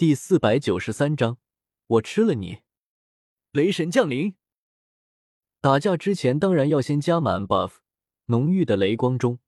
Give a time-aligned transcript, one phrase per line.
[0.00, 1.36] 第四百九十三章，
[1.86, 2.60] 我吃了你！
[3.52, 4.34] 雷神降临。
[5.60, 7.72] 打架之前当然要先加满 buff，
[8.24, 9.40] 浓郁的雷光中，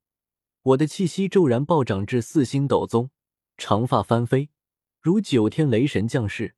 [0.61, 3.09] 我的气息骤然暴涨至四星斗宗，
[3.57, 4.51] 长发翻飞，
[5.01, 6.53] 如九天雷神降世。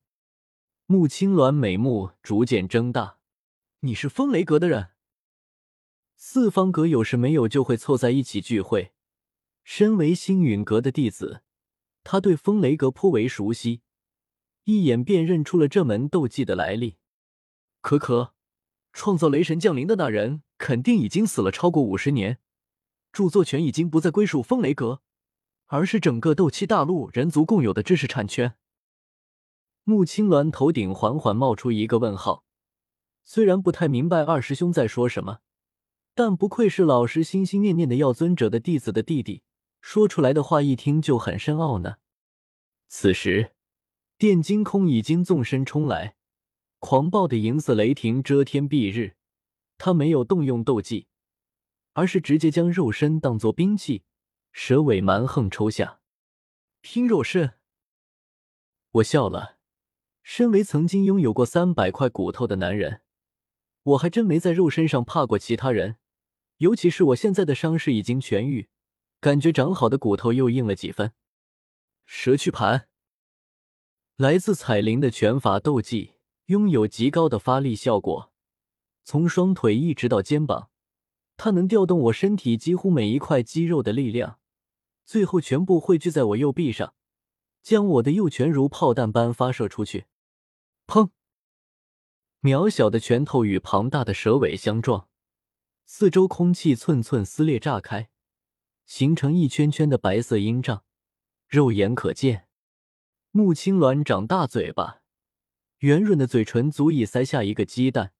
[0.87, 3.19] 穆青鸾美目逐渐睁大，
[3.79, 4.89] 你是风雷阁的人？
[6.17, 8.91] 四方阁有时没有就会凑在一起聚会。
[9.63, 11.43] 身为星陨阁的弟子，
[12.03, 13.83] 他对风雷阁颇为熟悉，
[14.65, 16.97] 一眼便认出了这门斗技的来历。
[17.81, 18.33] 可可，
[18.93, 22.39] 创造雷神降临的那人肯定已经死了超过五十年，
[23.11, 25.01] 著作权已经不再归属风雷阁，
[25.67, 28.55] 而是整个斗气大陆人族共有的知识产权。
[29.83, 32.43] 穆青鸾头顶缓缓冒出一个问号，
[33.23, 35.41] 虽然不太明白二师兄在说什么，
[36.15, 39.43] 但不愧是老师心心念念的药尊者的弟子的弟弟。
[39.79, 41.97] 说出来的话一听就很深奥呢。
[42.87, 43.54] 此时，
[44.17, 46.15] 电金空已经纵身冲来，
[46.79, 49.17] 狂暴的银色雷霆遮天蔽日。
[49.77, 51.07] 他没有动用斗技，
[51.91, 54.03] 而是直接将肉身当作兵器，
[54.53, 55.99] 蛇尾蛮横抽下，
[56.79, 57.55] 拼肉身。
[58.91, 59.57] 我笑了。
[60.23, 63.01] 身为曾经拥有过三百块骨头的男人，
[63.83, 65.97] 我还真没在肉身上怕过其他人，
[66.59, 68.69] 尤其是我现在的伤势已经痊愈。
[69.19, 71.11] 感觉长好的骨头又硬了几分。
[72.05, 72.87] 蛇躯盘，
[74.17, 76.13] 来自彩铃的拳法斗技，
[76.45, 78.31] 拥有极高的发力效果。
[79.03, 80.69] 从双腿一直到肩膀，
[81.35, 84.39] 它能调动我身体几乎每一块肌肉的力量，
[85.03, 86.93] 最后全部汇聚在我右臂上，
[87.61, 90.05] 将我的右拳如炮弹般发射出去。
[90.87, 91.09] 砰！
[92.41, 95.09] 渺小的拳头与庞大的蛇尾相撞，
[95.85, 98.09] 四周空气寸寸撕裂炸开。
[98.85, 100.85] 形成一圈圈的白色阴障，
[101.49, 102.47] 肉眼可见。
[103.37, 105.01] 穆青鸾长大嘴巴，
[105.79, 108.13] 圆润的嘴唇足以塞下一个鸡蛋，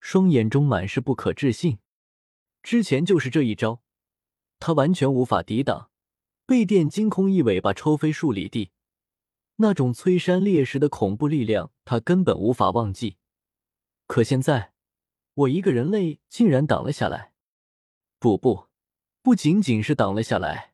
[0.00, 1.78] 双眼中满是不可置信。
[2.62, 3.80] 之前就是这一招，
[4.58, 5.90] 他完全无法抵挡，
[6.44, 8.72] 被电惊空一尾巴抽飞数里地。
[9.56, 13.16] 那种摧山裂石的恐怖力量，他根本无法忘记。
[14.06, 14.74] 可现在，
[15.32, 17.32] 我一个人类竟然挡了下来。
[18.18, 18.68] 不不。
[19.22, 20.67] 不仅仅是挡了下来，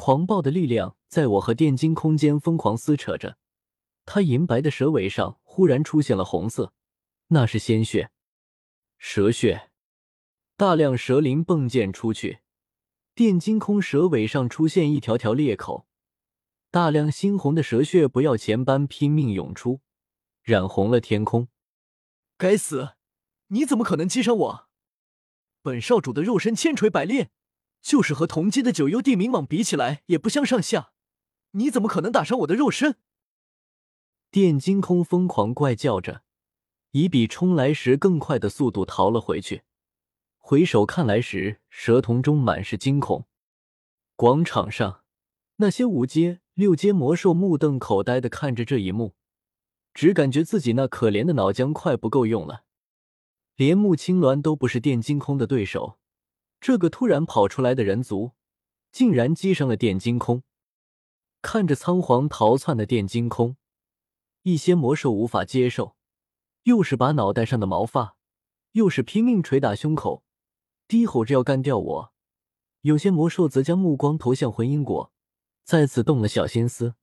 [0.00, 3.36] 狂暴的力量在我和电金空间疯狂撕扯着。
[4.06, 6.72] 他银白的蛇尾上忽然出现了红色，
[7.28, 8.10] 那是鲜血，
[8.96, 9.70] 蛇血。
[10.56, 12.38] 大量蛇鳞迸溅出去，
[13.14, 15.86] 电金空蛇尾上出现一条条裂口，
[16.70, 19.82] 大量猩红的蛇血不要钱般拼命涌出，
[20.42, 21.48] 染红了天空。
[22.38, 22.94] 该死！
[23.48, 24.68] 你怎么可能击伤我？
[25.60, 27.30] 本少主的肉身千锤百炼。
[27.82, 30.92] 就是和同级的九幽地冥蟒比起来，也不相上下。
[31.52, 32.96] 你怎么可能打伤我的肉身？
[34.30, 36.22] 电金空疯狂怪叫着，
[36.92, 39.62] 以比冲来时更快的速度逃了回去。
[40.38, 43.26] 回首看来时，蛇瞳中满是惊恐。
[44.16, 45.04] 广场上，
[45.56, 49.14] 那些五阶、六阶魔兽目瞪口呆的看着这一幕，
[49.94, 52.64] 只感觉自己那可怜的脑浆快不够用了。
[53.56, 55.99] 连穆青鸾都不是电金空的对手。
[56.60, 58.32] 这个突然跑出来的人族，
[58.92, 60.42] 竟然击伤了电金空。
[61.40, 63.56] 看着仓皇逃窜的电金空，
[64.42, 65.96] 一些魔兽无法接受，
[66.64, 68.16] 又是把脑袋上的毛发，
[68.72, 70.22] 又是拼命捶打胸口，
[70.86, 72.12] 低吼着要干掉我。
[72.82, 75.12] 有些魔兽则将目光投向魂因果，
[75.64, 76.94] 再次动了小心思。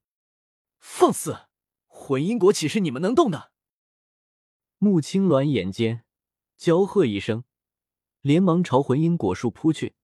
[0.80, 1.48] 放肆！
[1.88, 3.52] 魂因果岂是你们能动的？
[4.78, 6.06] 穆青鸾眼尖，
[6.56, 7.44] 娇喝一声。
[8.22, 9.96] 连忙朝魂因果树扑去，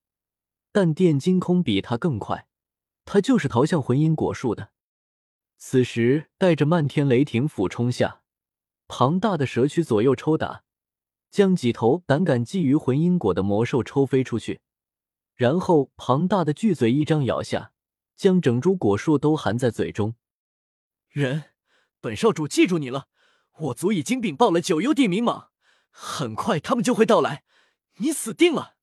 [0.71, 2.47] 但电金空比他更快，
[3.05, 4.71] 他就是逃向魂因果树的。
[5.57, 8.21] 此时带着漫天雷霆俯冲下，
[8.87, 10.63] 庞大的蛇躯左右抽打，
[11.31, 14.61] 将几头胆敢觊觎魂因果的魔兽抽飞出去，
[15.35, 17.71] 然后庞大的巨嘴一张咬下，
[18.15, 20.15] 将整株果树都含在嘴中。
[21.09, 21.45] 人，
[22.01, 23.07] 本少主记住你了，
[23.59, 25.47] 我族已经禀报了九幽地冥蟒，
[25.89, 27.43] 很快他们就会到来。
[27.97, 28.75] 你死定了！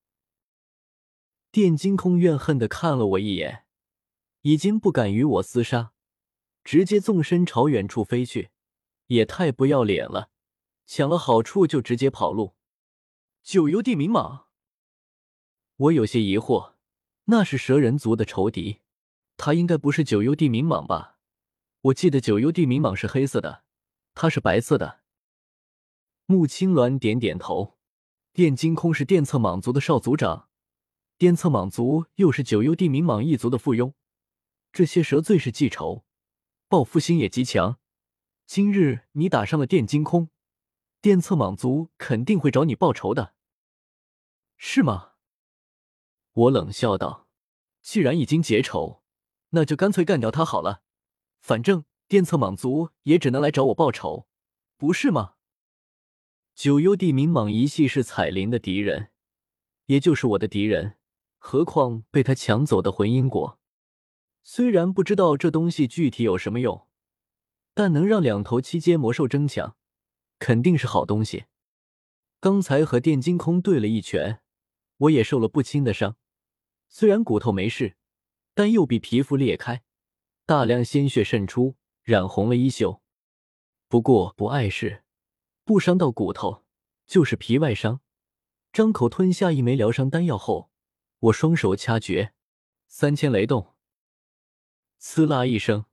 [1.50, 3.64] 电金空怨恨的看了我一眼，
[4.42, 5.92] 已经不敢与我厮杀，
[6.62, 8.50] 直接纵身朝远处飞去，
[9.06, 10.30] 也太不要脸了！
[10.86, 12.54] 抢了好处就直接跑路。
[13.42, 14.44] 九幽地冥蟒，
[15.76, 16.74] 我有些疑惑，
[17.24, 18.80] 那是蛇人族的仇敌，
[19.36, 21.18] 他应该不是九幽地冥蟒吧？
[21.80, 23.64] 我记得九幽地冥蟒是黑色的，
[24.14, 25.00] 它是白色的。
[26.26, 27.79] 穆青鸾点点头。
[28.40, 30.48] 电金空是电策蟒族的少族长，
[31.18, 33.92] 电策蟒族又是九幽地冥蟒一族的附庸，
[34.72, 36.06] 这些蛇最是记仇，
[36.66, 37.78] 报复心也极强。
[38.46, 40.30] 今日你打伤了电金空，
[41.02, 43.34] 电策蟒族肯定会找你报仇的，
[44.56, 45.10] 是吗？
[46.32, 47.28] 我冷笑道
[47.82, 49.02] ：“既然已经结仇，
[49.50, 50.82] 那就干脆干掉他好了。
[51.40, 54.26] 反正电策蟒族也只能来找我报仇，
[54.78, 55.34] 不是吗？”
[56.54, 59.10] 九幽地冥蟒一系是彩铃的敌人，
[59.86, 60.96] 也就是我的敌人。
[61.38, 63.58] 何况被他抢走的魂因果，
[64.42, 66.86] 虽然不知道这东西具体有什么用，
[67.72, 69.74] 但能让两头七阶魔兽争抢，
[70.38, 71.46] 肯定是好东西。
[72.40, 74.42] 刚才和电金空对了一拳，
[74.98, 76.16] 我也受了不轻的伤，
[76.88, 77.96] 虽然骨头没事，
[78.52, 79.82] 但右臂皮肤裂开，
[80.44, 83.00] 大量鲜血渗出，染红了衣袖。
[83.88, 85.04] 不过不碍事。
[85.70, 86.64] 不伤到骨头，
[87.06, 88.00] 就是皮外伤。
[88.72, 90.68] 张口吞下一枚疗伤丹药后，
[91.20, 92.32] 我双手掐诀，
[92.88, 93.76] 三千雷动。
[95.00, 95.84] 呲啦一声，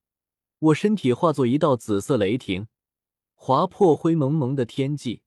[0.58, 2.68] 我身体化作一道紫色雷霆，
[3.36, 5.22] 划破灰蒙蒙的天际，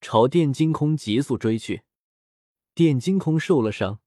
[0.00, 1.82] 朝电金空急速追去。
[2.76, 3.98] 电金空受了伤，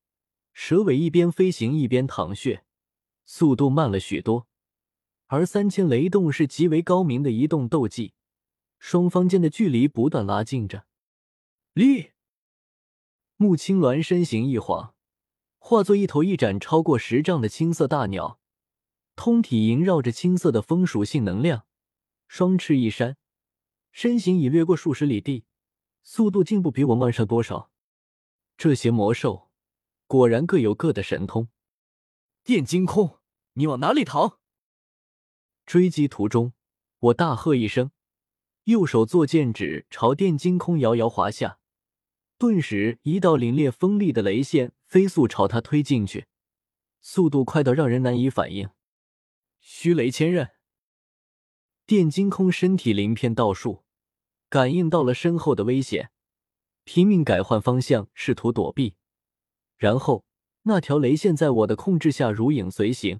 [0.54, 2.64] 蛇尾一边飞行一边淌血，
[3.26, 4.48] 速度慢了许多。
[5.28, 8.14] 而三千雷动是极为高明的移动斗技。
[8.82, 10.88] 双方间的距离不断拉近着。
[11.74, 12.14] 立，
[13.38, 14.96] 穆青鸾身形一晃，
[15.60, 18.40] 化作一头一展超过十丈的青色大鸟，
[19.16, 21.68] 通体萦绕着青色的风属性能量，
[22.28, 23.18] 双翅一扇，
[23.92, 25.46] 身形已掠过数十里地，
[26.02, 27.70] 速度竟不比我慢上多少。
[28.58, 29.52] 这些魔兽
[30.08, 31.50] 果然各有各的神通。
[32.44, 33.20] 电金空，
[33.54, 34.40] 你往哪里逃？
[35.68, 36.54] 追击途中，
[36.98, 37.92] 我大喝一声。
[38.72, 41.60] 右手作剑指，朝电金空遥遥划下，
[42.38, 46.28] 顿时一道凛冽锋利的雷线飞速朝他推进去，
[47.02, 48.70] 速度快到让人难以反应。
[49.60, 50.52] 虚雷千刃，
[51.86, 53.84] 电金空身体鳞片倒竖，
[54.48, 56.12] 感应到了身后的危险，
[56.86, 58.96] 拼命改换方向，试图躲避。
[59.76, 60.24] 然后
[60.62, 63.20] 那条雷线在我的控制下如影随形，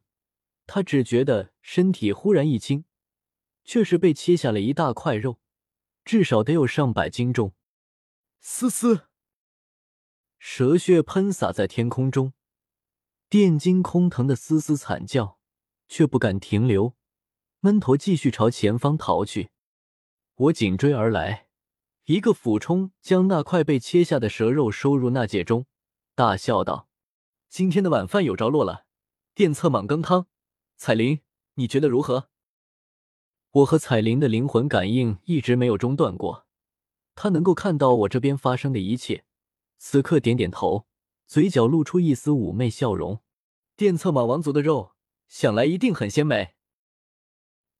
[0.66, 2.86] 他只觉得身体忽然一轻。
[3.64, 5.40] 却是被切下了一大块肉，
[6.04, 7.54] 至少得有上百斤重。
[8.40, 9.08] 嘶嘶，
[10.40, 12.34] 蛇血喷洒在天空中，
[13.30, 15.38] 电金空疼的嘶嘶惨叫，
[15.88, 16.96] 却不敢停留，
[17.60, 19.52] 闷头继续朝前方逃去。
[20.34, 21.48] 我紧追而来，
[22.06, 25.68] 一个俯冲将那块被切下的蛇肉收入纳戒中，
[26.16, 26.90] 大笑道
[27.48, 28.88] ：“今天的晚饭有着落了，
[29.36, 30.26] 电策蟒羹汤。
[30.78, 31.22] 彩铃，
[31.54, 32.30] 你觉得如何？”
[33.52, 36.46] 我和彩铃的灵魂感应一直没有中断过，
[37.16, 39.26] 她能够看到我这边发生的一切，
[39.78, 40.86] 此刻点点头，
[41.28, 43.20] 嘴角露出一丝妩媚笑容。
[43.76, 44.94] 电策蟒王族的肉，
[45.28, 46.54] 想来一定很鲜美。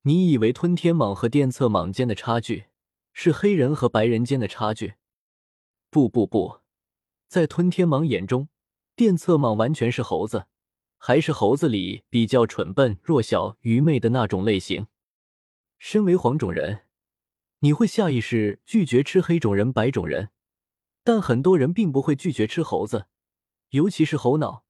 [0.02, 2.66] 你以为吞天蟒和电策蟒间的差距
[3.14, 4.96] 是黑人和白人间的差距？
[5.90, 6.60] 不不不，
[7.30, 8.50] 在吞天蟒眼中，
[8.98, 10.48] 电策蟒完全是猴子，
[10.98, 14.88] 还是猴子里比较蠢笨、弱小、愚昧的那种类型。
[15.84, 16.82] 身为黄种人，
[17.62, 20.30] 你会下意识拒绝吃黑种人、白种人，
[21.04, 23.08] 但很多人并不会拒绝吃猴子，
[23.70, 24.64] 尤其是猴脑。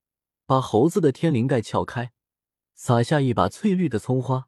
[0.46, 2.13] 把猴子的天灵盖撬开，
[2.75, 4.48] 撒下一把翠绿的葱花，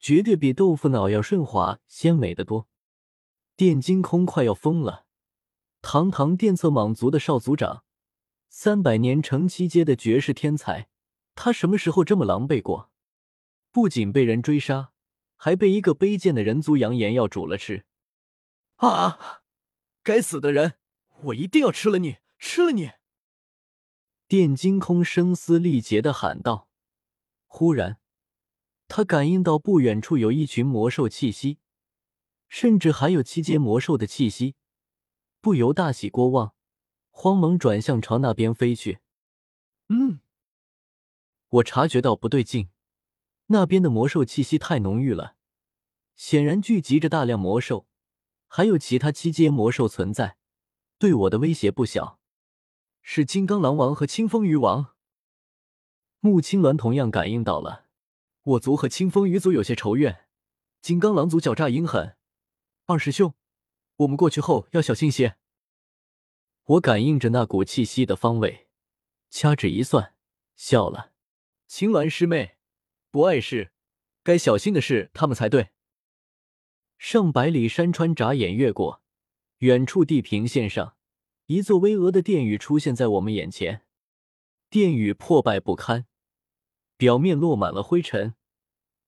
[0.00, 2.68] 绝对比豆腐脑要顺滑、鲜美的多。
[3.54, 5.06] 电金空快要疯了，
[5.80, 7.84] 堂堂电策蟒族的少族长，
[8.48, 10.88] 三百年成七阶的绝世天才，
[11.36, 12.90] 他什么时候这么狼狈过？
[13.70, 14.90] 不仅被人追杀。
[15.42, 17.86] 还被一个卑贱的人族扬言要煮了吃！
[18.76, 19.40] 啊！
[20.02, 20.74] 该死的人，
[21.22, 22.90] 我一定要吃了你，吃了你！
[24.28, 26.68] 电金空声嘶力竭的喊道。
[27.46, 27.98] 忽然，
[28.86, 31.58] 他感应到不远处有一群魔兽气息，
[32.46, 34.56] 甚至还有七阶魔兽的气息，
[35.40, 36.54] 不由大喜过望，
[37.08, 38.98] 慌忙转向朝那边飞去。
[39.88, 40.20] 嗯，
[41.48, 42.68] 我察觉到不对劲。
[43.52, 45.34] 那边的魔兽气息太浓郁了，
[46.14, 47.88] 显然聚集着大量魔兽，
[48.46, 50.36] 还有其他七阶魔兽存在，
[50.98, 52.20] 对我的威胁不小。
[53.02, 54.94] 是金刚狼王和清风鱼王。
[56.20, 57.86] 穆青鸾同样感应到了，
[58.42, 60.28] 我族和清风鱼族有些仇怨，
[60.80, 62.16] 金刚狼族狡诈阴狠。
[62.86, 63.34] 二师兄，
[63.96, 65.38] 我们过去后要小心些。
[66.64, 68.68] 我感应着那股气息的方位，
[69.28, 70.14] 掐指一算，
[70.54, 71.10] 笑了。
[71.66, 72.59] 青鸾师妹。
[73.10, 73.72] 不碍事，
[74.22, 75.70] 该小心的是他们才对。
[76.96, 79.02] 上百里山川眨眼越过，
[79.58, 80.96] 远处地平线上，
[81.46, 83.84] 一座巍峨的殿宇出现在我们眼前。
[84.68, 86.06] 殿宇破败不堪，
[86.96, 88.34] 表面落满了灰尘，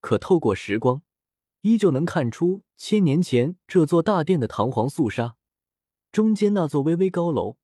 [0.01, 1.03] 可透过时光，
[1.61, 5.37] 依旧能看出千年前这座大殿的堂皇肃杀。
[6.11, 7.57] 中间那座巍巍高楼，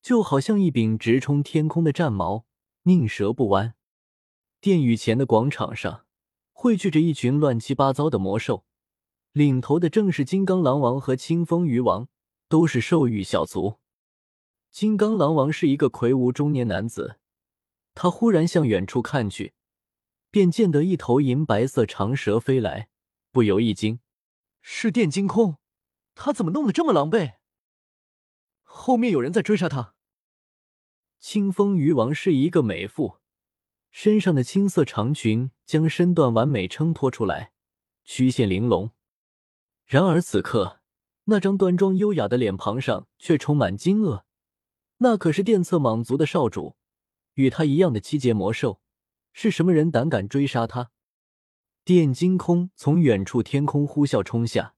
[0.00, 2.46] 就好像一柄直冲天空的战矛，
[2.82, 3.75] 宁折不弯。
[4.60, 6.06] 殿宇前的广场上，
[6.52, 8.64] 汇聚着一群乱七八糟的魔兽，
[9.32, 12.08] 领头的正是金刚狼王和青风鱼王，
[12.48, 13.78] 都是兽域小族。
[14.70, 17.18] 金刚狼王是一个魁梧中年男子，
[17.94, 19.54] 他忽然向远处看去，
[20.30, 22.88] 便见得一头银白色长蛇飞来，
[23.30, 24.00] 不由一惊：
[24.60, 25.58] 是电金空，
[26.14, 27.34] 他怎么弄得这么狼狈？
[28.62, 29.94] 后面有人在追杀他。
[31.18, 33.18] 青风鱼王是一个美妇，
[33.98, 37.52] 身上的青色长裙将身段完美衬托出来，
[38.04, 38.90] 曲线玲珑。
[39.86, 40.80] 然而此刻，
[41.24, 44.24] 那张端庄优雅的脸庞上却充满惊愕。
[44.98, 46.76] 那可是电测蟒族的少主，
[47.36, 48.82] 与他一样的七阶魔兽，
[49.32, 50.90] 是什么人胆敢追杀他？
[51.82, 54.74] 电金空从远处天空呼啸冲下，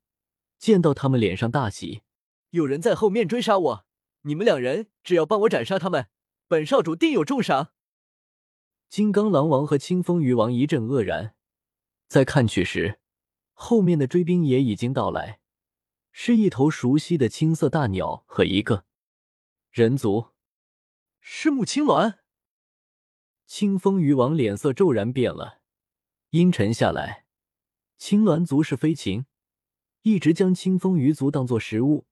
[0.60, 2.02] 见到他们，脸上大喜
[2.50, 3.84] ：“有人在后面追杀我！”
[4.22, 6.06] 你们两人只要帮我斩杀他们，
[6.46, 7.72] 本少主定有重赏。
[8.88, 11.34] 金刚狼王和青风鱼王一阵愕然，
[12.08, 12.98] 再看去时，
[13.52, 15.40] 后面的追兵也已经到来，
[16.10, 18.86] 是一头熟悉的青色大鸟和一个
[19.70, 20.28] 人族，
[21.20, 22.14] 是木青鸾。
[23.46, 25.60] 青风鱼王脸色骤然变了，
[26.30, 27.26] 阴沉下来。
[27.98, 29.26] 青鸾族是飞禽，
[30.02, 32.06] 一直将青风鱼族当作食物。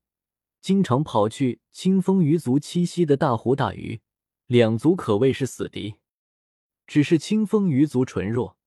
[0.61, 4.01] 经常跑去青风鱼族栖息的大湖大鱼，
[4.45, 5.95] 两族可谓是死敌。
[6.87, 8.57] 只是青风鱼族纯弱，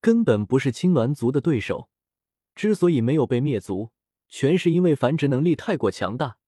[0.00, 1.90] 根本不是青鸾族的对手。
[2.54, 3.92] 之所以没有被灭族，
[4.28, 6.38] 全是因为繁殖能力太过强大，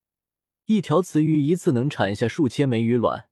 [0.65, 3.29] 一条雌鱼一次能产下数千枚鱼卵。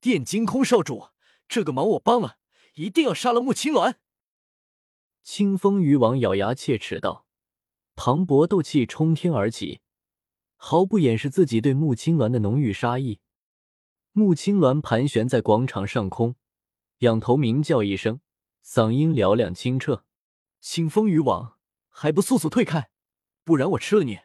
[0.00, 1.08] 电金空少主，
[1.48, 2.38] 这个忙我帮了，
[2.74, 3.94] 一定要杀了木青鸾。
[5.22, 7.26] 青风鱼王咬牙切齿道，
[7.94, 9.80] 磅礴斗气冲天而起。
[10.56, 13.20] 毫不掩饰自己对木青鸾的浓郁杀意。
[14.12, 16.34] 木青鸾盘旋在广场上空，
[16.98, 18.20] 仰头鸣叫一声，
[18.64, 20.04] 嗓音嘹亮清澈
[20.60, 22.90] ：“清风渔网，还不速速退开，
[23.44, 24.18] 不然我吃了你！”